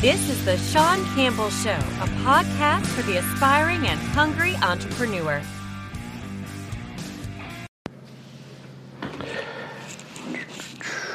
This 0.00 0.30
is 0.30 0.44
the 0.44 0.56
Shawn 0.56 1.04
Campbell 1.16 1.50
Show, 1.50 1.70
a 1.70 2.08
podcast 2.22 2.86
for 2.86 3.02
the 3.02 3.16
aspiring 3.16 3.84
and 3.84 3.98
hungry 3.98 4.54
entrepreneur. 4.62 5.42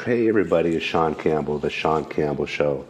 Hey 0.04 0.28
everybody, 0.28 0.76
it's 0.76 0.84
Shawn 0.84 1.16
Campbell, 1.16 1.60
the 1.60 1.70
Shawn 1.70 2.04
Campbell 2.04 2.46
Show. 2.46 2.86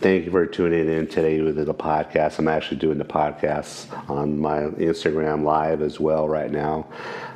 Thank 0.00 0.24
you 0.24 0.30
for 0.30 0.46
tuning 0.46 0.88
in 0.88 1.08
today 1.08 1.42
with 1.42 1.56
the 1.56 1.74
podcast. 1.74 2.38
I'm 2.38 2.48
actually 2.48 2.78
doing 2.78 2.96
the 2.96 3.04
podcast 3.04 3.92
on 4.08 4.38
my 4.38 4.60
Instagram 4.60 5.44
live 5.44 5.82
as 5.82 6.00
well 6.00 6.26
right 6.26 6.50
now. 6.50 6.86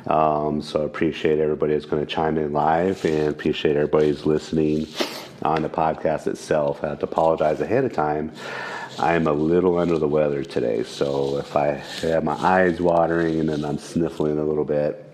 Um, 0.07 0.63
so 0.63 0.81
I 0.81 0.85
appreciate 0.85 1.39
everybody 1.39 1.73
that's 1.73 1.85
going 1.85 2.03
to 2.03 2.11
chime 2.11 2.39
in 2.39 2.53
live 2.53 3.05
and 3.05 3.27
appreciate 3.27 3.75
everybody 3.75 4.07
who's 4.07 4.25
listening 4.25 4.87
on 5.43 5.61
the 5.61 5.69
podcast 5.69 6.27
itself. 6.27 6.83
I 6.83 6.89
have 6.89 6.99
to 6.99 7.05
apologize 7.05 7.61
ahead 7.61 7.85
of 7.85 7.93
time. 7.93 8.31
I 8.97 9.13
am 9.13 9.27
a 9.27 9.33
little 9.33 9.77
under 9.77 9.97
the 9.97 10.07
weather 10.07 10.43
today, 10.43 10.83
so 10.83 11.37
if 11.37 11.55
I 11.55 11.67
have 12.01 12.23
my 12.23 12.33
eyes 12.33 12.81
watering 12.81 13.39
and 13.39 13.49
then 13.49 13.63
I'm 13.63 13.77
sniffling 13.77 14.37
a 14.37 14.43
little 14.43 14.65
bit, 14.65 15.05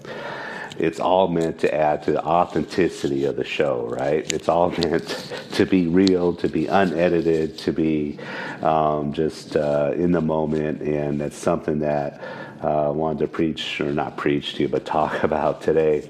it's 0.78 1.00
all 1.00 1.28
meant 1.28 1.60
to 1.60 1.74
add 1.74 2.04
to 2.04 2.12
the 2.12 2.24
authenticity 2.24 3.26
of 3.26 3.36
the 3.36 3.44
show, 3.44 3.88
right? 3.88 4.32
It's 4.34 4.50
all 4.50 4.72
meant 4.78 5.08
to 5.54 5.66
be 5.66 5.88
real, 5.88 6.34
to 6.36 6.50
be 6.50 6.68
unedited, 6.68 7.58
to 7.60 7.72
be 7.72 8.18
um, 8.62 9.14
just 9.14 9.56
uh, 9.56 9.94
in 9.96 10.12
the 10.12 10.22
moment, 10.22 10.82
and 10.82 11.22
that's 11.22 11.38
something 11.38 11.80
that 11.80 12.22
uh, 12.64 12.88
I 12.88 12.90
wanted 12.90 13.20
to 13.20 13.28
preach, 13.28 13.80
or 13.80 13.94
not 13.94 14.18
preach 14.18 14.56
to 14.56 14.64
you, 14.64 14.70
but 14.70 14.86
talk 14.86 15.24
about 15.24 15.62
today 15.62 16.10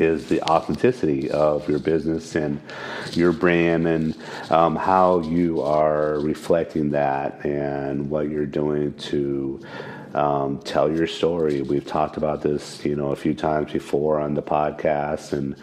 is 0.00 0.28
the 0.28 0.42
authenticity 0.42 1.30
of 1.30 1.68
your 1.68 1.78
business 1.78 2.34
and 2.34 2.60
your 3.12 3.32
brand 3.32 3.86
and 3.86 4.16
um, 4.50 4.76
how 4.76 5.20
you 5.20 5.62
are 5.62 6.18
reflecting 6.20 6.90
that 6.90 7.44
and 7.44 8.10
what 8.10 8.28
you're 8.28 8.46
doing 8.46 8.94
to 8.94 9.60
um, 10.14 10.58
tell 10.60 10.90
your 10.90 11.06
story. 11.06 11.60
We've 11.62 11.84
talked 11.84 12.16
about 12.16 12.40
this, 12.40 12.84
you 12.84 12.96
know, 12.96 13.10
a 13.10 13.16
few 13.16 13.34
times 13.34 13.72
before 13.72 14.18
on 14.18 14.34
the 14.34 14.42
podcast, 14.42 15.32
and 15.32 15.54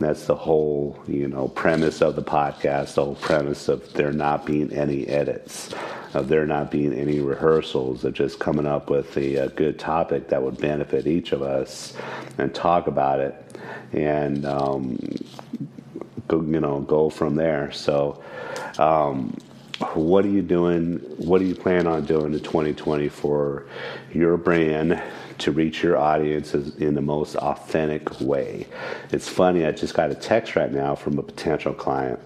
that's 0.00 0.26
the 0.26 0.34
whole, 0.34 0.98
you 1.06 1.28
know, 1.28 1.48
premise 1.48 2.02
of 2.02 2.16
the 2.16 2.22
podcast. 2.22 2.94
The 2.94 3.04
whole 3.04 3.14
premise 3.14 3.68
of 3.68 3.92
there 3.92 4.12
not 4.12 4.44
being 4.44 4.72
any 4.72 5.06
edits, 5.06 5.72
of 6.14 6.28
there 6.28 6.46
not 6.46 6.70
being 6.70 6.92
any 6.92 7.20
rehearsals, 7.20 8.04
of 8.04 8.14
just 8.14 8.38
coming 8.38 8.66
up 8.66 8.90
with 8.90 9.16
a, 9.16 9.36
a 9.36 9.48
good 9.48 9.78
topic 9.78 10.28
that 10.28 10.42
would 10.42 10.58
benefit 10.58 11.06
each 11.06 11.32
of 11.32 11.42
us, 11.42 11.94
and 12.38 12.54
talk 12.54 12.86
about 12.86 13.20
it, 13.20 13.58
and 13.92 14.44
um, 14.44 14.98
go, 16.28 16.40
you 16.42 16.60
know, 16.60 16.80
go 16.80 17.10
from 17.10 17.36
there. 17.36 17.70
So. 17.72 18.22
Um, 18.78 19.36
what 19.94 20.26
are 20.26 20.28
you 20.28 20.42
doing? 20.42 20.98
What 21.16 21.38
do 21.38 21.46
you 21.46 21.54
plan 21.54 21.86
on 21.86 22.04
doing 22.04 22.34
in 22.34 22.40
2020 22.40 23.08
for 23.08 23.66
your 24.12 24.36
brand 24.36 25.02
to 25.38 25.52
reach 25.52 25.82
your 25.82 25.96
audiences 25.96 26.76
in 26.76 26.94
the 26.94 27.00
most 27.00 27.34
authentic 27.36 28.20
way? 28.20 28.66
It's 29.10 29.26
funny, 29.26 29.64
I 29.64 29.72
just 29.72 29.94
got 29.94 30.10
a 30.10 30.14
text 30.14 30.54
right 30.54 30.70
now 30.70 30.94
from 30.94 31.18
a 31.18 31.22
potential 31.22 31.72
client 31.72 32.20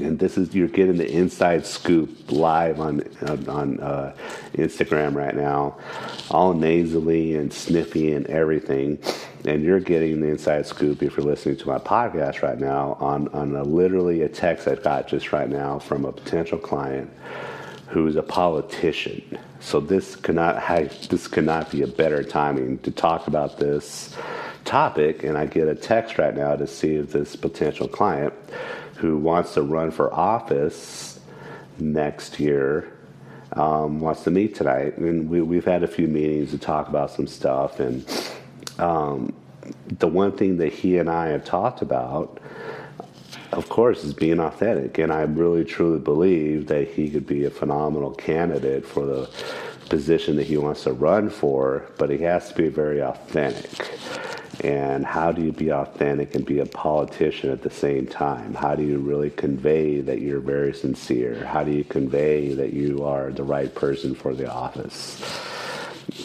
and 0.00 0.18
this 0.18 0.36
is 0.36 0.54
you're 0.54 0.68
getting 0.68 0.96
the 0.96 1.10
inside 1.10 1.66
scoop 1.66 2.30
live 2.30 2.80
on 2.80 3.02
on 3.48 3.80
uh, 3.80 4.14
Instagram 4.54 5.14
right 5.14 5.36
now, 5.36 5.78
all 6.30 6.54
nasally 6.54 7.36
and 7.36 7.52
sniffy 7.52 8.12
and 8.12 8.26
everything, 8.26 8.98
and 9.44 9.62
you're 9.62 9.80
getting 9.80 10.20
the 10.20 10.28
inside 10.28 10.66
scoop 10.66 11.02
if 11.02 11.16
you're 11.16 11.26
listening 11.26 11.56
to 11.56 11.68
my 11.68 11.78
podcast 11.78 12.42
right 12.42 12.58
now 12.58 12.96
on 13.00 13.28
on 13.28 13.54
a, 13.54 13.62
literally 13.62 14.22
a 14.22 14.28
text 14.28 14.66
I 14.66 14.76
got 14.76 15.06
just 15.08 15.32
right 15.32 15.48
now 15.48 15.78
from 15.78 16.04
a 16.04 16.12
potential 16.12 16.58
client 16.58 17.10
who's 17.88 18.16
a 18.16 18.22
politician. 18.22 19.38
So 19.60 19.80
this 19.80 20.16
cannot 20.16 20.62
this 21.08 21.28
cannot 21.28 21.70
be 21.70 21.82
a 21.82 21.86
better 21.86 22.24
timing 22.24 22.78
to 22.78 22.90
talk 22.90 23.28
about 23.28 23.58
this 23.58 24.16
topic, 24.74 25.22
and 25.22 25.38
I 25.38 25.46
get 25.46 25.68
a 25.68 25.74
text 25.76 26.18
right 26.18 26.34
now 26.34 26.56
to 26.56 26.66
see 26.66 26.96
if 26.96 27.12
this 27.12 27.36
potential 27.36 27.86
client 27.86 28.34
who 28.96 29.16
wants 29.16 29.54
to 29.54 29.62
run 29.62 29.92
for 29.92 30.12
office 30.12 31.20
next 31.78 32.40
year 32.40 32.92
um, 33.52 34.00
wants 34.00 34.24
to 34.24 34.32
meet 34.32 34.56
tonight. 34.56 34.98
And 34.98 35.30
we, 35.30 35.54
have 35.54 35.64
had 35.64 35.84
a 35.84 35.86
few 35.86 36.08
meetings 36.08 36.50
to 36.50 36.58
talk 36.58 36.88
about 36.88 37.12
some 37.12 37.28
stuff. 37.28 37.78
And 37.78 38.04
um, 38.80 39.32
the 39.86 40.08
one 40.08 40.32
thing 40.32 40.56
that 40.56 40.72
he 40.72 40.98
and 40.98 41.08
I 41.08 41.28
have 41.28 41.44
talked 41.44 41.80
about, 41.80 42.40
of 43.52 43.68
course, 43.68 44.02
is 44.02 44.12
being 44.12 44.40
authentic. 44.40 44.98
And 44.98 45.12
I 45.12 45.22
really 45.22 45.64
truly 45.64 46.00
believe 46.00 46.66
that 46.66 46.88
he 46.88 47.10
could 47.10 47.28
be 47.28 47.44
a 47.44 47.50
phenomenal 47.50 48.10
candidate 48.10 48.84
for 48.84 49.06
the 49.06 49.30
position 49.88 50.34
that 50.34 50.48
he 50.48 50.56
wants 50.56 50.82
to 50.82 50.92
run 50.92 51.30
for, 51.30 51.88
but 51.96 52.10
he 52.10 52.18
has 52.18 52.48
to 52.48 52.56
be 52.56 52.66
very 52.66 53.00
authentic. 53.00 53.94
And 54.62 55.04
how 55.04 55.32
do 55.32 55.42
you 55.42 55.52
be 55.52 55.72
authentic 55.72 56.34
and 56.34 56.44
be 56.44 56.60
a 56.60 56.66
politician 56.66 57.50
at 57.50 57.62
the 57.62 57.70
same 57.70 58.06
time? 58.06 58.54
How 58.54 58.74
do 58.74 58.82
you 58.82 58.98
really 58.98 59.30
convey 59.30 60.00
that 60.00 60.20
you're 60.20 60.40
very 60.40 60.72
sincere? 60.72 61.44
How 61.44 61.64
do 61.64 61.72
you 61.72 61.84
convey 61.84 62.54
that 62.54 62.72
you 62.72 63.04
are 63.04 63.30
the 63.30 63.42
right 63.42 63.74
person 63.74 64.14
for 64.14 64.34
the 64.34 64.50
office? 64.50 65.22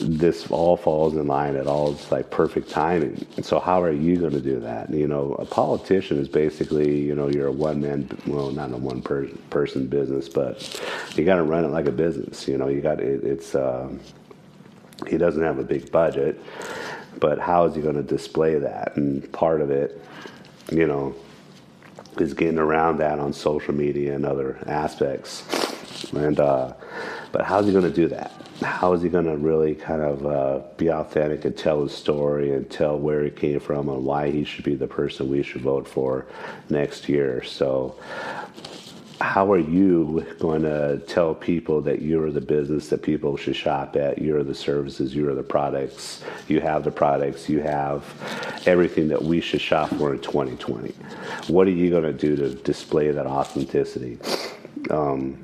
This 0.01 0.49
all 0.51 0.77
falls 0.77 1.15
in 1.15 1.27
line 1.27 1.55
at 1.55 1.65
all. 1.65 1.91
It's 1.93 2.11
like 2.11 2.29
perfect 2.29 2.69
timing. 2.69 3.25
So 3.41 3.59
how 3.59 3.81
are 3.81 3.91
you 3.91 4.17
going 4.17 4.33
to 4.33 4.41
do 4.41 4.59
that? 4.59 4.89
You 4.89 5.07
know, 5.07 5.33
a 5.39 5.45
politician 5.45 6.17
is 6.17 6.27
basically, 6.27 6.99
you 6.99 7.15
know, 7.15 7.29
you're 7.29 7.47
a 7.47 7.51
one 7.51 7.81
man, 7.81 8.09
well, 8.27 8.51
not 8.51 8.71
a 8.71 8.77
one 8.77 9.01
per- 9.01 9.27
person 9.49 9.87
business, 9.87 10.29
but 10.29 10.81
you 11.15 11.25
got 11.25 11.37
to 11.37 11.43
run 11.43 11.63
it 11.63 11.69
like 11.69 11.87
a 11.87 11.91
business. 11.91 12.47
You 12.47 12.57
know, 12.57 12.67
you 12.67 12.81
got 12.81 12.99
it, 12.99 13.23
it's. 13.23 13.55
Uh, 13.55 13.89
he 15.07 15.17
doesn't 15.17 15.43
have 15.43 15.59
a 15.59 15.63
big 15.63 15.91
budget 15.93 16.39
but 17.19 17.39
how 17.39 17.65
is 17.65 17.75
he 17.75 17.81
going 17.81 17.95
to 17.95 18.03
display 18.03 18.57
that? 18.59 18.95
And 18.95 19.31
part 19.31 19.61
of 19.61 19.71
it, 19.71 20.01
you 20.71 20.87
know, 20.87 21.15
is 22.17 22.33
getting 22.33 22.59
around 22.59 22.97
that 22.97 23.19
on 23.19 23.33
social 23.33 23.73
media 23.73 24.15
and 24.15 24.25
other 24.25 24.59
aspects. 24.67 25.43
And 26.13 26.39
uh, 26.39 26.73
but 27.31 27.45
how's 27.45 27.65
he 27.65 27.71
going 27.71 27.83
to 27.83 27.91
do 27.91 28.07
that? 28.09 28.31
How 28.61 28.91
is 28.93 29.01
he 29.01 29.09
going 29.09 29.25
to 29.25 29.37
really 29.37 29.73
kind 29.73 30.01
of 30.01 30.25
uh, 30.25 30.59
be 30.75 30.89
authentic 30.89 31.45
and 31.45 31.57
tell 31.57 31.83
his 31.83 31.93
story 31.93 32.53
and 32.53 32.69
tell 32.69 32.97
where 32.99 33.23
he 33.23 33.29
came 33.29 33.59
from 33.59 33.87
and 33.87 34.03
why 34.03 34.31
he 34.31 34.43
should 34.43 34.65
be 34.65 34.75
the 34.75 34.87
person 34.87 35.29
we 35.29 35.43
should 35.43 35.61
vote 35.61 35.87
for 35.87 36.25
next 36.69 37.07
year? 37.07 37.41
So 37.43 37.95
how 39.21 39.51
are 39.51 39.59
you 39.59 40.25
going 40.39 40.61
to 40.61 40.97
tell 41.07 41.35
people 41.35 41.81
that 41.81 42.01
you're 42.01 42.31
the 42.31 42.41
business 42.41 42.87
that 42.89 43.01
people 43.01 43.35
should 43.35 43.55
shop 43.55 43.95
at? 43.97 44.19
You're 44.19 44.43
the 44.43 44.55
services, 44.55 45.13
you're 45.13 45.35
the 45.35 45.43
products, 45.43 46.23
you 46.47 46.61
have 46.61 46.85
the 46.85 46.91
products, 46.91 47.49
you 47.49 47.59
have 47.61 48.03
everything 48.65 49.09
that 49.09 49.21
we 49.21 49.41
should 49.41 49.61
shop 49.61 49.89
for 49.89 50.13
in 50.13 50.21
2020. 50.21 50.93
What 51.47 51.67
are 51.67 51.71
you 51.71 51.89
going 51.89 52.03
to 52.03 52.13
do 52.13 52.35
to 52.37 52.55
display 52.55 53.11
that 53.11 53.27
authenticity? 53.27 54.17
Um, 54.89 55.37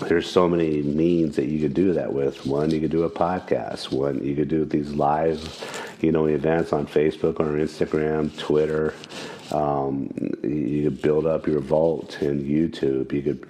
there's 0.00 0.28
so 0.28 0.48
many 0.48 0.82
means 0.82 1.36
that 1.36 1.46
you 1.46 1.60
could 1.60 1.74
do 1.74 1.92
that 1.92 2.12
with. 2.12 2.44
One, 2.44 2.70
you 2.70 2.80
could 2.80 2.90
do 2.90 3.04
a 3.04 3.10
podcast. 3.10 3.92
One, 3.92 4.22
you 4.24 4.34
could 4.34 4.48
do 4.48 4.64
these 4.64 4.92
live, 4.92 5.96
you 6.00 6.10
know, 6.10 6.26
events 6.26 6.72
on 6.72 6.86
Facebook 6.86 7.38
or 7.38 7.52
Instagram, 7.52 8.36
Twitter. 8.36 8.94
Um, 9.54 10.10
you 10.42 10.90
could 10.90 11.00
build 11.00 11.26
up 11.26 11.46
your 11.46 11.60
vault 11.60 12.20
in 12.20 12.44
YouTube. 12.44 13.12
You 13.12 13.22
could, 13.22 13.46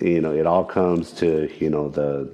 you 0.00 0.20
know, 0.20 0.32
it 0.32 0.46
all 0.46 0.64
comes 0.64 1.12
to 1.12 1.50
you 1.58 1.70
know 1.70 1.88
the 1.88 2.30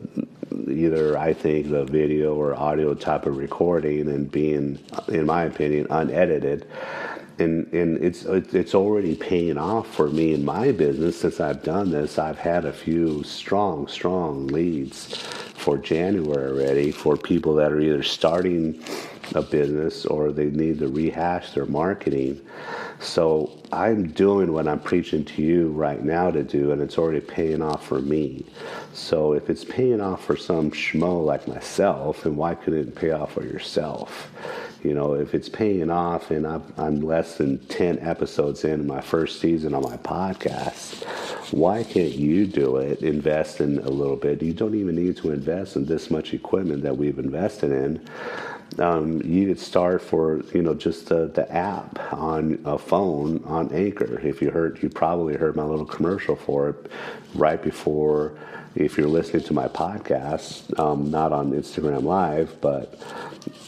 either 0.69 1.17
I 1.17 1.33
think 1.33 1.71
the 1.71 1.85
video 1.85 2.35
or 2.35 2.55
audio 2.55 2.95
type 2.95 3.27
of 3.27 3.37
recording 3.37 4.09
and 4.09 4.31
being, 4.31 4.79
in 5.09 5.27
my 5.27 5.45
opinion, 5.45 5.87
unedited. 5.91 6.67
And, 7.39 7.73
and 7.73 8.03
it's 8.03 8.25
it's 8.25 8.75
already 8.75 9.15
paying 9.15 9.59
off 9.59 9.87
for 9.95 10.09
me 10.09 10.35
in 10.35 10.45
my 10.45 10.73
business 10.73 11.21
since 11.21 11.39
I've 11.39 11.63
done 11.63 11.93
this. 11.93 12.19
I've 12.19 12.39
had 12.39 12.65
a 12.65 12.73
few 12.73 13.23
strong, 13.23 13.87
strong 13.87 14.49
leads 14.49 15.17
for 15.17 15.79
January 15.79 16.51
already 16.51 16.91
for 16.91 17.17
people 17.17 17.55
that 17.57 17.71
are 17.71 17.81
either 17.81 18.03
starting 18.03 18.83
a 19.35 19.43
business 19.43 20.07
or 20.07 20.33
they 20.33 20.47
need 20.47 20.79
to 20.79 20.89
rehash 20.89 21.53
their 21.53 21.67
marketing. 21.67 22.41
So 23.01 23.51
I'm 23.73 24.09
doing 24.09 24.53
what 24.53 24.67
I'm 24.67 24.81
preaching 24.81 25.25
to 25.25 25.43
you 25.43 25.69
right 25.69 26.03
now 26.03 26.31
to 26.31 26.43
do, 26.43 26.73
and 26.73 26.83
it's 26.83 26.99
already 26.99 27.21
paying 27.21 27.63
off 27.63 27.87
for 27.87 28.01
me. 28.01 28.45
So 28.93 29.35
if 29.35 29.49
it's 29.49 29.65
paying 29.65 30.01
off 30.01 30.25
for 30.25 30.37
some 30.37 30.71
schmo 30.73 31.25
like 31.25 31.47
myself, 31.47 32.25
then 32.25 32.37
why 32.37 32.55
couldn't 32.55 32.89
it 32.89 32.95
pay 32.97 33.13
off 33.13 33.33
for 33.35 33.45
yourself? 33.45 34.31
You 34.83 34.95
know, 34.95 35.15
if 35.15 35.35
it's 35.35 35.49
paying 35.49 35.91
off 35.91 36.31
and 36.31 36.47
I'm 36.47 37.01
less 37.01 37.37
than 37.37 37.59
10 37.67 37.99
episodes 37.99 38.65
in 38.65 38.87
my 38.87 39.01
first 39.01 39.41
season 39.41 39.75
on 39.75 39.83
my 39.83 39.97
podcast, 39.99 41.05
why 41.53 41.83
can't 41.83 42.13
you 42.13 42.47
do 42.47 42.77
it? 42.77 43.03
Invest 43.03 43.61
in 43.61 43.79
a 43.79 43.91
little 43.91 44.17
bit. 44.17 44.43
You 44.43 44.53
don't 44.53 44.77
even 44.77 44.95
need 44.95 45.17
to 45.19 45.33
invest 45.33 45.77
in 45.77 45.87
this 45.87 46.11
much 46.11 46.33
equipment 46.33 46.83
that 46.83 46.97
we've 46.97 47.19
invested 47.19 47.73
in 47.73 48.07
um, 48.79 49.21
you 49.23 49.47
could 49.49 49.59
start 49.59 50.03
for 50.03 50.43
you 50.55 50.63
know 50.63 50.75
just 50.75 51.07
the, 51.07 51.27
the 51.27 51.51
app 51.53 52.13
on 52.13 52.61
a 52.65 52.79
phone 52.79 53.43
on 53.45 53.73
Anchor. 53.73 54.21
If 54.21 54.41
you 54.43 54.51
heard, 54.51 54.83
you 54.83 54.89
probably 54.89 55.37
heard 55.37 55.57
my 55.57 55.65
little 55.65 55.87
commercial 55.87 56.37
for 56.37 56.71
it 56.71 56.91
right 57.35 57.63
before. 57.63 58.39
If 58.79 58.97
you're 58.97 59.09
listening 59.09 59.43
to 59.43 59.53
my 59.53 59.67
podcast, 59.67 60.79
um, 60.79 61.11
not 61.11 61.33
on 61.33 61.51
Instagram 61.51 62.05
Live, 62.05 62.61
but 62.61 62.95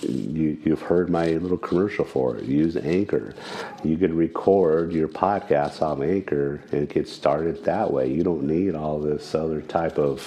you, 0.03 0.57
you've 0.65 0.83
heard 0.83 1.11
my 1.11 1.27
little 1.33 1.59
commercial 1.59 2.05
for 2.05 2.37
it. 2.37 2.45
Use 2.45 2.77
Anchor. 2.77 3.35
You 3.83 3.97
can 3.97 4.15
record 4.15 4.93
your 4.93 5.09
podcast 5.09 5.83
on 5.83 6.01
Anchor 6.05 6.61
and 6.71 6.89
get 6.89 7.09
started 7.09 7.65
that 7.65 7.93
way. 7.93 8.09
You 8.09 8.23
don't 8.23 8.45
need 8.45 8.77
all 8.77 9.01
this 9.01 9.35
other 9.35 9.62
type 9.62 9.99
of 9.99 10.23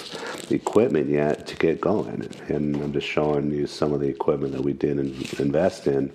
equipment 0.50 1.08
yet 1.08 1.46
to 1.46 1.56
get 1.56 1.80
going. 1.80 2.28
And 2.48 2.76
I'm 2.76 2.92
just 2.92 3.06
showing 3.06 3.50
you 3.52 3.66
some 3.66 3.94
of 3.94 4.00
the 4.00 4.08
equipment 4.08 4.52
that 4.52 4.60
we 4.60 4.74
did 4.74 4.98
invest 5.40 5.86
in. 5.86 6.12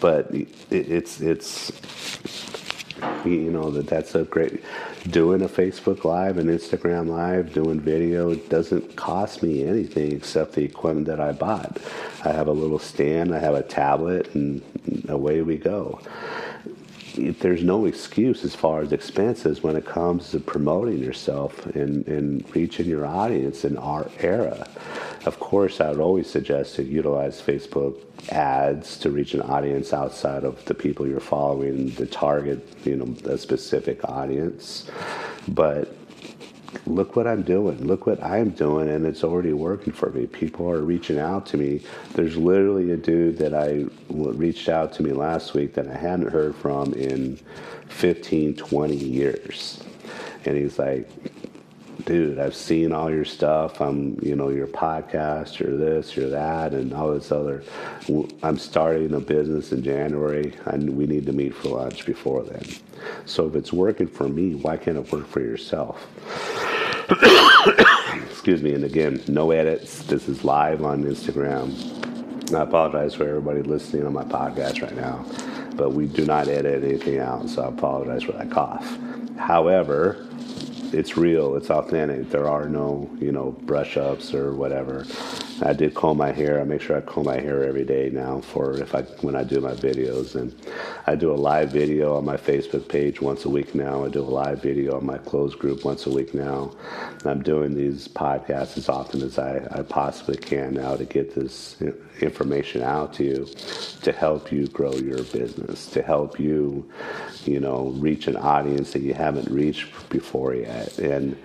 But 0.00 0.30
it's 0.70 1.22
it's 1.22 1.72
you 3.24 3.50
know 3.50 3.70
that 3.70 3.86
that's 3.86 4.14
a 4.14 4.24
great 4.24 4.62
doing 5.08 5.42
a 5.42 5.48
Facebook 5.48 6.04
Live 6.04 6.38
and 6.38 6.48
Instagram 6.48 7.08
Live, 7.08 7.52
doing 7.52 7.80
video 7.80 8.34
doesn't 8.34 8.96
cost 8.96 9.42
me 9.42 9.64
anything 9.64 10.12
except 10.12 10.52
the 10.52 10.64
equipment 10.64 11.06
that 11.06 11.20
I 11.20 11.32
bought. 11.32 11.78
I 12.24 12.32
have 12.32 12.48
a 12.48 12.52
little 12.52 12.78
stand, 12.78 13.34
I 13.34 13.38
have 13.38 13.54
a 13.54 13.62
tablet, 13.62 14.34
and 14.34 14.62
away 15.08 15.42
we 15.42 15.56
go. 15.56 16.00
There's 17.16 17.62
no 17.62 17.86
excuse 17.86 18.44
as 18.44 18.54
far 18.54 18.82
as 18.82 18.92
expenses 18.92 19.62
when 19.62 19.74
it 19.76 19.84
comes 19.84 20.30
to 20.30 20.40
promoting 20.40 20.98
yourself 20.98 21.66
and, 21.74 22.06
and 22.06 22.44
reaching 22.54 22.86
your 22.86 23.04
audience 23.04 23.64
in 23.64 23.76
our 23.76 24.08
era. 24.20 24.68
Of 25.26 25.38
course, 25.38 25.80
I 25.80 25.90
would 25.90 26.00
always 26.00 26.30
suggest 26.30 26.76
to 26.76 26.82
utilize 26.82 27.42
Facebook 27.42 27.98
ads 28.30 28.96
to 28.98 29.10
reach 29.10 29.34
an 29.34 29.42
audience 29.42 29.92
outside 29.92 30.44
of 30.44 30.64
the 30.64 30.74
people 30.74 31.06
you're 31.06 31.20
following, 31.20 31.90
the 31.90 32.06
target, 32.06 32.66
you 32.84 32.96
know, 32.96 33.14
a 33.30 33.36
specific 33.36 34.02
audience. 34.08 34.90
But 35.48 35.94
look 36.86 37.16
what 37.16 37.26
I'm 37.26 37.42
doing. 37.42 37.86
Look 37.86 38.06
what 38.06 38.22
I'm 38.22 38.50
doing, 38.50 38.88
and 38.88 39.04
it's 39.06 39.22
already 39.22 39.52
working 39.52 39.92
for 39.92 40.10
me. 40.10 40.26
People 40.26 40.70
are 40.70 40.80
reaching 40.80 41.18
out 41.18 41.44
to 41.46 41.58
me. 41.58 41.82
There's 42.14 42.36
literally 42.36 42.92
a 42.92 42.96
dude 42.96 43.36
that 43.38 43.54
I 43.54 43.86
reached 44.08 44.68
out 44.70 44.92
to 44.94 45.02
me 45.02 45.12
last 45.12 45.52
week 45.52 45.74
that 45.74 45.86
I 45.86 45.96
hadn't 45.96 46.30
heard 46.30 46.54
from 46.56 46.94
in 46.94 47.38
15, 47.88 48.56
20 48.56 48.96
years. 48.96 49.82
And 50.46 50.56
he's 50.56 50.78
like, 50.78 51.08
dude, 52.10 52.40
I've 52.40 52.56
seen 52.56 52.90
all 52.90 53.08
your 53.08 53.24
stuff. 53.24 53.80
I'm, 53.80 54.18
you 54.20 54.34
know, 54.34 54.48
your 54.48 54.66
podcast, 54.66 55.64
or 55.64 55.76
this, 55.76 56.18
or 56.18 56.28
that, 56.30 56.72
and 56.72 56.92
all 56.92 57.14
this 57.14 57.30
other. 57.30 57.62
I'm 58.42 58.58
starting 58.58 59.14
a 59.14 59.20
business 59.20 59.70
in 59.70 59.84
January, 59.84 60.52
and 60.64 60.96
we 60.96 61.06
need 61.06 61.24
to 61.26 61.32
meet 61.32 61.54
for 61.54 61.68
lunch 61.68 62.04
before 62.04 62.42
then. 62.42 62.64
So 63.26 63.46
if 63.46 63.54
it's 63.54 63.72
working 63.72 64.08
for 64.08 64.28
me, 64.28 64.56
why 64.56 64.76
can't 64.76 64.96
it 64.96 65.12
work 65.12 65.28
for 65.28 65.38
yourself? 65.38 66.04
Excuse 68.28 68.60
me, 68.60 68.74
and 68.74 68.82
again, 68.82 69.22
no 69.28 69.52
edits. 69.52 70.02
This 70.02 70.28
is 70.28 70.42
live 70.42 70.84
on 70.84 71.04
Instagram. 71.04 71.72
I 72.52 72.62
apologize 72.62 73.14
for 73.14 73.28
everybody 73.28 73.62
listening 73.62 74.04
on 74.04 74.14
my 74.14 74.24
podcast 74.24 74.82
right 74.82 74.96
now, 74.96 75.24
but 75.76 75.92
we 75.92 76.06
do 76.06 76.26
not 76.26 76.48
edit 76.48 76.82
anything 76.82 77.20
out, 77.20 77.48
so 77.48 77.62
I 77.62 77.68
apologize 77.68 78.24
for 78.24 78.32
that 78.32 78.50
cough. 78.50 78.98
However, 79.36 80.26
it's 80.92 81.16
real, 81.16 81.56
it's 81.56 81.70
authentic. 81.70 82.30
There 82.30 82.48
are 82.48 82.68
no, 82.68 83.10
you 83.20 83.32
know, 83.32 83.52
brush 83.52 83.96
ups 83.96 84.34
or 84.34 84.52
whatever. 84.54 85.04
I 85.62 85.72
did 85.72 85.94
comb 85.94 86.16
my 86.16 86.32
hair. 86.32 86.60
I 86.60 86.64
make 86.64 86.80
sure 86.80 86.96
I 86.96 87.00
comb 87.00 87.26
my 87.26 87.38
hair 87.38 87.64
every 87.64 87.84
day 87.84 88.10
now 88.12 88.40
for 88.40 88.78
if 88.78 88.94
I 88.94 89.02
when 89.22 89.36
I 89.36 89.44
do 89.44 89.60
my 89.60 89.72
videos. 89.72 90.34
And 90.34 90.54
I 91.06 91.14
do 91.14 91.32
a 91.32 91.36
live 91.36 91.70
video 91.70 92.16
on 92.16 92.24
my 92.24 92.36
Facebook 92.36 92.88
page 92.88 93.20
once 93.20 93.44
a 93.44 93.50
week 93.50 93.74
now. 93.74 94.04
I 94.04 94.08
do 94.08 94.20
a 94.20 94.22
live 94.22 94.62
video 94.62 94.96
on 94.96 95.04
my 95.04 95.18
closed 95.18 95.58
group 95.58 95.84
once 95.84 96.06
a 96.06 96.10
week 96.10 96.34
now. 96.34 96.72
I'm 97.24 97.42
doing 97.42 97.74
these 97.74 98.08
podcasts 98.08 98.78
as 98.78 98.88
often 98.88 99.22
as 99.22 99.38
I, 99.38 99.66
I 99.70 99.82
possibly 99.82 100.36
can 100.36 100.74
now 100.74 100.96
to 100.96 101.04
get 101.04 101.34
this 101.34 101.76
information 102.20 102.82
out 102.82 103.12
to 103.14 103.24
you 103.24 103.46
to 104.02 104.12
help 104.12 104.50
you 104.50 104.66
grow 104.68 104.92
your 104.94 105.22
business, 105.24 105.86
to 105.88 106.02
help 106.02 106.38
you, 106.38 106.90
you 107.44 107.60
know, 107.60 107.88
reach 107.98 108.26
an 108.26 108.36
audience 108.36 108.92
that 108.92 109.00
you 109.00 109.14
haven't 109.14 109.48
reached 109.50 110.08
before 110.08 110.54
yet. 110.54 110.98
And 110.98 111.36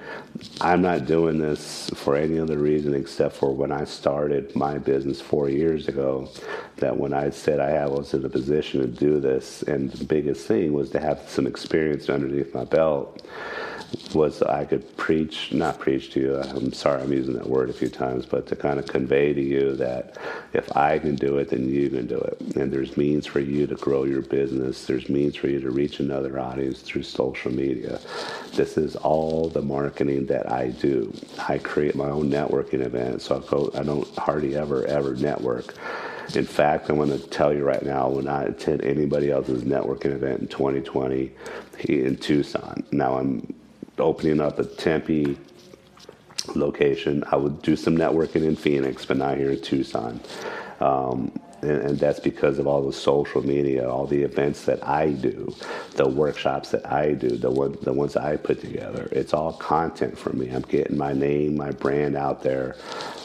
I'm 0.62 0.82
not 0.82 1.06
doing 1.06 1.40
this 1.40 1.90
for 1.96 2.16
any 2.16 2.40
other 2.40 2.58
reason 2.58 2.94
except 2.94 3.36
for 3.36 3.54
when 3.54 3.72
I 3.72 3.84
started 4.06 4.56
my 4.56 4.78
business 4.78 5.20
four 5.20 5.50
years 5.50 5.88
ago, 5.88 6.30
that 6.76 6.96
when 6.96 7.12
I 7.12 7.32
said 7.32 7.60
I 7.60 7.88
was 7.88 8.14
in 8.14 8.24
a 8.24 8.30
position 8.30 8.82
to 8.82 8.88
do 8.88 9.20
this, 9.20 9.64
and 9.64 9.90
the 9.90 10.06
biggest 10.06 10.46
thing 10.46 10.74
was 10.74 10.92
to 10.92 11.00
have 11.00 11.28
some 11.28 11.48
experience 11.48 12.08
underneath 12.08 12.54
my 12.54 12.66
belt 12.66 13.26
was 14.14 14.42
I 14.42 14.66
could 14.66 14.96
preach, 14.98 15.52
not 15.54 15.80
preach 15.80 16.12
to 16.12 16.20
you, 16.20 16.36
I'm 16.42 16.74
sorry 16.74 17.02
I'm 17.02 17.14
using 17.14 17.34
that 17.36 17.48
word 17.48 17.70
a 17.70 17.74
few 17.74 17.90
times, 17.90 18.26
but 18.26 18.48
to 18.48 18.56
kind 18.56 18.80
of 18.80 18.88
convey 18.88 19.34
to 19.34 19.42
you 19.42 19.76
that 19.76 20.18
if 20.54 20.76
I 20.76 21.00
can 21.00 21.16
do 21.16 21.38
it, 21.38 21.50
then 21.50 21.70
you 21.70 21.90
can 21.90 22.08
do 22.08 22.18
it. 22.18 22.40
And 22.56 22.72
there's 22.72 22.98
means 22.98 23.26
for 23.26 23.40
you 23.40 23.68
to 23.68 23.76
grow 23.76 24.04
your 24.04 24.22
business, 24.22 24.86
there's 24.86 25.10
means 25.10 25.36
for 25.36 25.48
you 25.48 25.60
to 25.62 25.72
reach 25.72 26.00
another 26.00 26.40
audience 26.40 26.82
through 26.82 27.04
social 27.04 27.52
media. 27.52 28.00
This 28.54 28.78
is 28.78 28.96
all 28.96 29.50
the 29.50 29.62
marketing 29.62 30.26
that 30.28 30.52
I 30.52 30.70
do. 30.70 31.14
I 31.48 31.58
create 31.58 31.96
my 31.96 32.10
own 32.10 32.30
networking 32.30 32.86
events, 32.86 33.26
so 33.26 33.38
I, 33.38 33.50
go, 33.50 33.72
I 33.76 33.84
don't 33.84 34.08
hardly 34.18 34.56
ever, 34.56 34.86
ever 34.86 35.16
network. 35.16 35.76
In 36.34 36.46
fact, 36.46 36.90
I'm 36.90 36.96
going 36.98 37.10
to 37.10 37.20
tell 37.20 37.54
you 37.54 37.64
right 37.64 37.84
now, 37.84 38.10
when 38.10 38.28
I 38.28 38.44
attend 38.46 38.84
anybody 38.84 39.30
else's 39.30 39.64
networking 39.64 40.12
event 40.12 40.42
in 40.42 40.48
2020 40.48 41.32
in 41.88 42.18
Tucson, 42.18 42.84
now 42.92 43.18
I'm 43.18 43.54
opening 43.98 44.40
up 44.40 44.60
a 44.60 44.66
Tempe 44.66 45.38
location. 46.54 47.24
I 47.32 47.38
would 47.38 47.62
do 47.62 47.76
some 47.76 47.98
networking 47.98 48.44
in 48.44 48.56
Phoenix, 48.56 49.06
but 49.06 49.18
not 49.18 49.38
here 49.38 49.52
in 49.52 49.62
Tucson. 49.62 50.20
Um, 50.80 51.32
and, 51.62 51.82
and, 51.82 52.00
that's 52.00 52.20
because 52.20 52.60
of 52.60 52.68
all 52.68 52.86
the 52.86 52.94
social 52.94 53.42
media, 53.42 53.90
all 53.90 54.06
the 54.06 54.22
events 54.22 54.66
that 54.66 54.86
I 54.86 55.12
do, 55.12 55.56
the 55.94 56.08
workshops 56.08 56.70
that 56.72 56.92
I 56.92 57.14
do, 57.14 57.30
the 57.30 57.50
one, 57.50 57.78
the 57.82 57.94
ones 57.94 58.18
I 58.18 58.36
put 58.36 58.60
together. 58.60 59.08
It's 59.12 59.34
all 59.34 59.54
content 59.54 60.18
for 60.18 60.34
me. 60.34 60.50
I'm 60.50 60.64
getting 60.64 60.98
my 60.98 61.14
name, 61.14 61.56
my 61.56 61.72
brand 61.72 62.18
out 62.18 62.44
there 62.44 62.76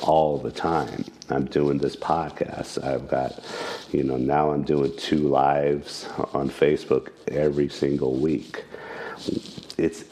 all 0.03 0.39
the 0.39 0.53
time. 0.53 1.05
I'm 1.29 1.47
doing 1.47 1.79
this 1.79 1.97
podcast. 1.97 2.83
I've 2.83 3.09
got, 3.09 3.45
you 3.93 4.05
know, 4.05 4.17
now 4.17 4.53
I'm 4.53 4.63
doing 4.63 4.97
two 4.97 5.29
lives 5.29 6.09
on 6.33 6.51
Facebook 6.51 7.09
every 7.29 7.69
single 7.69 8.15
week. 8.15 8.65
It's 9.77 10.05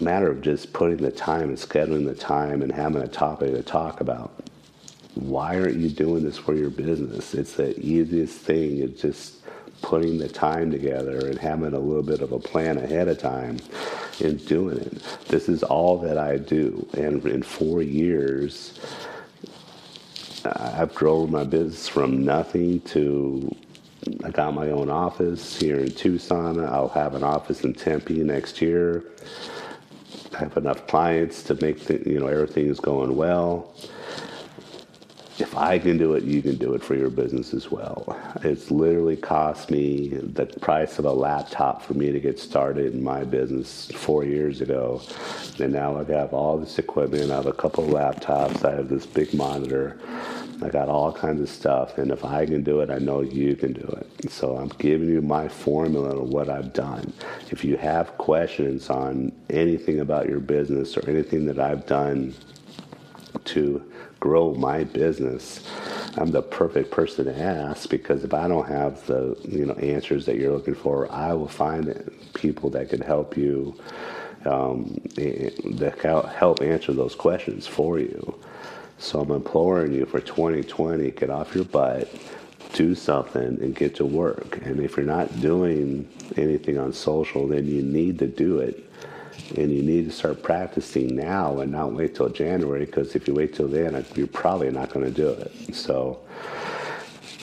a 0.00 0.04
matter 0.04 0.30
of 0.30 0.42
just 0.42 0.72
putting 0.72 0.98
the 0.98 1.10
time 1.10 1.48
and 1.48 1.58
scheduling 1.58 2.06
the 2.06 2.14
time 2.14 2.62
and 2.62 2.72
having 2.72 3.02
a 3.02 3.08
topic 3.08 3.52
to 3.52 3.62
talk 3.62 4.00
about. 4.00 4.32
Why 5.14 5.58
aren't 5.58 5.76
you 5.76 5.88
doing 5.88 6.22
this 6.22 6.38
for 6.38 6.54
your 6.54 6.70
business? 6.70 7.34
It's 7.34 7.54
the 7.54 7.78
easiest 7.80 8.38
thing. 8.38 8.78
It's 8.78 9.00
just 9.00 9.34
putting 9.82 10.18
the 10.18 10.28
time 10.28 10.70
together 10.70 11.26
and 11.26 11.38
having 11.38 11.74
a 11.74 11.78
little 11.78 12.02
bit 12.02 12.20
of 12.20 12.32
a 12.32 12.38
plan 12.38 12.78
ahead 12.78 13.08
of 13.08 13.18
time 13.18 13.58
and 14.20 14.44
doing 14.46 14.78
it. 14.78 15.02
This 15.26 15.48
is 15.48 15.62
all 15.62 15.98
that 15.98 16.18
I 16.18 16.36
do. 16.36 16.86
And 16.94 17.24
in 17.26 17.42
four 17.42 17.82
years, 17.82 18.78
I've 20.44 20.94
grown 20.94 21.30
my 21.30 21.44
business 21.44 21.88
from 21.88 22.24
nothing 22.24 22.80
to 22.82 23.54
I 24.24 24.30
got 24.30 24.54
my 24.54 24.70
own 24.70 24.88
office 24.88 25.58
here 25.58 25.80
in 25.80 25.90
Tucson. 25.90 26.64
I'll 26.64 26.88
have 26.88 27.14
an 27.14 27.24
office 27.24 27.62
in 27.62 27.74
Tempe 27.74 28.22
next 28.22 28.62
year 28.62 29.04
have 30.38 30.56
enough 30.56 30.86
clients 30.86 31.42
to 31.44 31.54
make 31.56 31.88
you 31.88 32.20
know 32.20 32.28
everything 32.28 32.66
is 32.66 32.80
going 32.80 33.16
well. 33.16 33.74
If 35.38 35.56
I 35.56 35.78
can 35.78 35.98
do 35.98 36.14
it, 36.14 36.24
you 36.24 36.42
can 36.42 36.56
do 36.56 36.74
it 36.74 36.82
for 36.82 36.96
your 36.96 37.10
business 37.10 37.54
as 37.54 37.70
well. 37.70 38.18
It's 38.42 38.72
literally 38.72 39.16
cost 39.16 39.70
me 39.70 40.08
the 40.08 40.46
price 40.46 40.98
of 40.98 41.04
a 41.04 41.12
laptop 41.12 41.82
for 41.82 41.94
me 41.94 42.10
to 42.10 42.18
get 42.18 42.40
started 42.40 42.92
in 42.92 43.04
my 43.04 43.22
business 43.22 43.88
four 43.94 44.24
years 44.24 44.60
ago. 44.60 45.00
And 45.60 45.72
now 45.72 45.96
I 45.96 46.04
have 46.12 46.34
all 46.34 46.58
this 46.58 46.78
equipment. 46.80 47.30
I 47.30 47.36
have 47.36 47.46
a 47.46 47.52
couple 47.52 47.84
of 47.84 47.90
laptops. 47.90 48.64
I 48.64 48.74
have 48.74 48.88
this 48.88 49.06
big 49.06 49.32
monitor. 49.32 49.96
I 50.62 50.68
got 50.70 50.88
all 50.88 51.12
kinds 51.12 51.40
of 51.40 51.48
stuff, 51.48 51.98
and 51.98 52.10
if 52.10 52.24
I 52.24 52.44
can 52.44 52.64
do 52.64 52.80
it, 52.80 52.90
I 52.90 52.98
know 52.98 53.20
you 53.20 53.54
can 53.54 53.72
do 53.72 53.86
it. 54.00 54.30
So 54.30 54.56
I'm 54.56 54.68
giving 54.78 55.08
you 55.08 55.22
my 55.22 55.48
formula 55.48 56.20
of 56.20 56.28
what 56.30 56.48
I've 56.48 56.72
done. 56.72 57.12
If 57.50 57.64
you 57.64 57.76
have 57.76 58.18
questions 58.18 58.90
on 58.90 59.32
anything 59.50 60.00
about 60.00 60.28
your 60.28 60.40
business 60.40 60.96
or 60.96 61.08
anything 61.08 61.46
that 61.46 61.60
I've 61.60 61.86
done 61.86 62.34
to 63.46 63.82
grow 64.18 64.52
my 64.54 64.82
business, 64.84 65.64
I'm 66.16 66.32
the 66.32 66.42
perfect 66.42 66.90
person 66.90 67.26
to 67.26 67.40
ask 67.40 67.88
because 67.88 68.24
if 68.24 68.34
I 68.34 68.48
don't 68.48 68.66
have 68.66 69.06
the 69.06 69.36
you 69.48 69.64
know 69.64 69.74
answers 69.74 70.26
that 70.26 70.36
you're 70.36 70.52
looking 70.52 70.74
for, 70.74 71.10
I 71.12 71.32
will 71.34 71.48
find 71.48 72.10
people 72.34 72.70
that 72.70 72.88
can 72.90 73.00
help 73.00 73.36
you 73.36 73.78
um, 74.44 75.00
that 75.16 76.32
help 76.36 76.62
answer 76.62 76.92
those 76.92 77.14
questions 77.14 77.66
for 77.66 77.98
you. 77.98 78.38
So 78.98 79.20
I'm 79.20 79.30
imploring 79.30 79.92
you 79.92 80.06
for 80.06 80.20
2020, 80.20 81.12
get 81.12 81.30
off 81.30 81.54
your 81.54 81.64
butt, 81.64 82.12
do 82.72 82.94
something, 82.94 83.42
and 83.42 83.74
get 83.74 83.94
to 83.96 84.04
work. 84.04 84.58
And 84.64 84.80
if 84.80 84.96
you're 84.96 85.06
not 85.06 85.40
doing 85.40 86.08
anything 86.36 86.78
on 86.78 86.92
social, 86.92 87.46
then 87.46 87.66
you 87.66 87.82
need 87.82 88.18
to 88.18 88.26
do 88.26 88.58
it. 88.58 88.84
And 89.56 89.70
you 89.70 89.82
need 89.82 90.06
to 90.06 90.10
start 90.10 90.42
practicing 90.42 91.14
now 91.14 91.60
and 91.60 91.70
not 91.70 91.92
wait 91.92 92.16
till 92.16 92.28
January 92.28 92.84
because 92.84 93.14
if 93.14 93.28
you 93.28 93.34
wait 93.34 93.54
till 93.54 93.68
then, 93.68 94.04
you're 94.14 94.26
probably 94.26 94.70
not 94.70 94.90
going 94.90 95.06
to 95.06 95.12
do 95.12 95.28
it. 95.28 95.74
So 95.74 96.20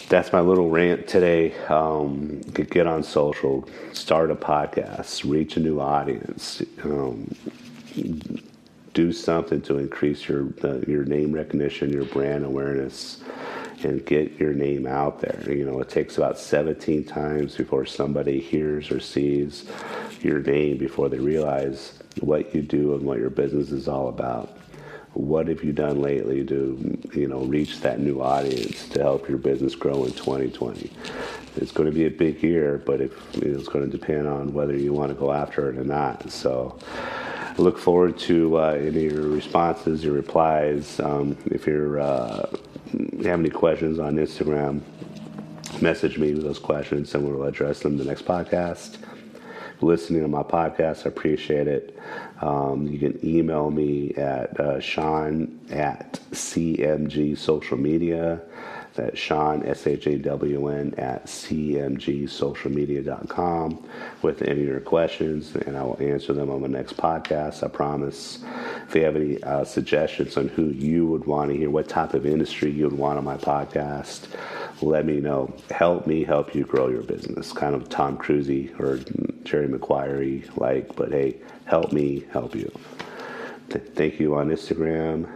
that's 0.10 0.32
my 0.32 0.42
little 0.42 0.70
rant 0.70 1.08
today. 1.08 1.56
Um, 1.68 2.42
get 2.52 2.86
on 2.86 3.02
social, 3.02 3.68
start 3.94 4.30
a 4.30 4.36
podcast, 4.36 5.28
reach 5.30 5.58
a 5.58 5.62
new 5.62 5.80
audience. 5.80 6.62
Um, 6.84 7.34
do 8.96 9.12
something 9.12 9.62
to 9.62 9.78
increase 9.78 10.28
your 10.28 10.48
uh, 10.64 10.80
your 10.88 11.04
name 11.04 11.34
recognition, 11.34 11.92
your 11.92 12.06
brand 12.06 12.44
awareness, 12.44 13.22
and 13.84 14.04
get 14.06 14.40
your 14.40 14.54
name 14.54 14.88
out 14.88 15.20
there. 15.20 15.54
You 15.54 15.66
know, 15.66 15.80
it 15.82 15.90
takes 15.90 16.18
about 16.18 16.40
17 16.40 17.04
times 17.04 17.56
before 17.56 17.86
somebody 17.86 18.40
hears 18.40 18.90
or 18.90 19.00
sees 19.00 19.66
your 20.22 20.40
name 20.40 20.78
before 20.78 21.10
they 21.10 21.20
realize 21.20 22.00
what 22.22 22.56
you 22.56 22.62
do 22.62 22.96
and 22.96 23.04
what 23.04 23.20
your 23.20 23.30
business 23.30 23.72
is 23.72 23.88
all 23.88 24.08
about. 24.08 24.58
What 25.14 25.48
have 25.48 25.64
you 25.64 25.72
done 25.72 26.02
lately 26.02 26.46
to, 26.46 27.00
you 27.14 27.28
know, 27.28 27.40
reach 27.40 27.80
that 27.82 28.00
new 28.00 28.22
audience 28.22 28.88
to 28.90 29.02
help 29.02 29.30
your 29.30 29.38
business 29.38 29.76
grow 29.76 30.04
in 30.06 30.12
2020? 30.12 30.92
It's 31.58 31.72
going 31.72 31.90
to 31.90 31.96
be 31.96 32.06
a 32.06 32.12
big 32.12 32.44
year, 32.44 32.82
but 32.86 33.00
it's 33.02 33.68
going 33.70 33.90
to 33.90 33.98
depend 33.98 34.28
on 34.28 34.54
whether 34.54 34.76
you 34.76 34.92
want 34.92 35.10
to 35.12 35.16
go 35.16 35.32
after 35.32 35.70
it 35.70 35.78
or 35.78 35.86
not. 35.86 36.30
So 36.32 36.78
look 37.58 37.78
forward 37.78 38.18
to 38.18 38.58
uh, 38.58 38.72
any 38.72 39.08
of 39.08 39.14
your 39.14 39.28
responses, 39.28 40.04
your 40.04 40.14
replies. 40.14 41.00
Um, 41.00 41.38
if 41.46 41.66
you're 41.68 42.00
uh, 42.00 42.50
you 42.94 43.28
have 43.30 43.40
any 43.40 43.50
questions 43.50 44.00
on 44.00 44.16
Instagram, 44.16 44.82
message 45.82 46.18
me 46.18 46.34
with 46.34 46.44
those 46.44 46.60
questions 46.60 47.14
and 47.16 47.28
we'll 47.28 47.44
address 47.44 47.80
them 47.80 47.94
in 47.94 47.98
the 47.98 48.06
next 48.06 48.26
podcast. 48.26 48.98
Listening 49.82 50.22
to 50.22 50.28
my 50.28 50.44
podcast, 50.44 51.06
I 51.06 51.10
appreciate 51.10 51.68
it. 51.68 52.00
Um, 52.42 52.88
you 52.88 52.98
can 52.98 53.20
email 53.26 53.70
me 53.72 54.14
at 54.16 54.58
uh, 54.60 54.80
Shawn 54.80 55.60
at 55.70 56.14
CMG 56.32 57.38
Social 57.38 57.78
Media. 57.78 58.42
That's 58.96 59.20
Shawn, 59.20 59.66
S 59.66 59.88
H 59.88 60.08
A 60.08 60.18
W 60.18 60.70
N, 60.70 60.94
at 60.98 61.26
cmgsocialmedia.com 61.26 63.90
with 64.22 64.42
any 64.42 64.62
of 64.62 64.68
your 64.68 64.80
questions, 64.80 65.54
and 65.56 65.76
I 65.76 65.84
will 65.84 65.98
answer 66.00 66.32
them 66.32 66.50
on 66.50 66.62
the 66.62 66.70
next 66.70 66.96
podcast. 66.96 67.62
I 67.64 67.68
promise. 67.68 68.40
If 68.88 68.96
you 68.96 69.04
have 69.04 69.18
any 69.18 69.44
uh, 69.44 69.66
suggestions 69.66 70.38
on 70.38 70.48
who 70.48 70.68
you 70.68 71.06
would 71.08 71.26
want 71.26 71.52
to 71.52 71.58
hear, 71.58 71.70
what 71.70 71.90
type 71.90 72.14
of 72.14 72.26
industry 72.26 72.72
you 72.72 72.86
would 72.86 72.98
want 72.98 73.18
on 73.18 73.26
my 73.26 73.36
podcast, 73.38 74.28
let 74.82 75.06
me 75.06 75.20
know. 75.20 75.54
Help 75.72 76.08
me 76.08 76.24
help 76.24 76.56
you 76.56 76.64
grow 76.64 76.88
your 76.88 77.04
business. 77.04 77.52
Kind 77.52 77.76
of 77.76 77.90
Tom 77.90 78.16
Cruise 78.18 78.50
or 78.80 79.02
Jerry 79.44 79.68
Maguire 79.68 80.42
like, 80.56 80.96
but 80.96 81.12
hey, 81.12 81.36
help 81.66 81.92
me 81.92 82.24
help 82.32 82.56
you. 82.56 82.72
Thank 83.70 84.20
you 84.20 84.36
on 84.36 84.50
Instagram 84.50 85.28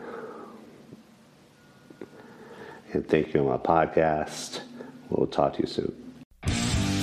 and 2.94 3.08
thank 3.08 3.34
you 3.34 3.42
on 3.42 3.48
my 3.48 3.58
podcast. 3.58 4.62
We'll 5.10 5.28
talk 5.28 5.54
to 5.54 5.62
you 5.62 5.68
soon. 5.68 5.94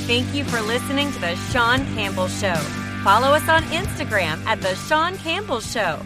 Thank 0.06 0.32
you 0.34 0.44
for 0.44 0.60
listening 0.60 1.10
to 1.12 1.18
The 1.18 1.34
Shawn 1.50 1.84
Campbell 1.94 2.28
Show. 2.28 2.54
Follow 3.02 3.28
us 3.28 3.48
on 3.48 3.62
Instagram 3.64 4.44
at 4.46 4.60
The 4.60 4.74
Shawn 4.74 5.16
Campbell 5.18 5.60
Show 5.60 6.00